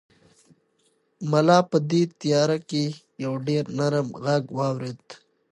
[1.31, 2.83] ملا په دې تیاره کې
[3.23, 5.03] یو ډېر نرم غږ واورېد.